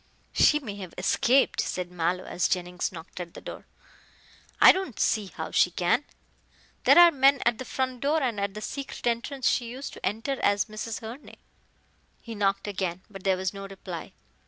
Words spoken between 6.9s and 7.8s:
are men at the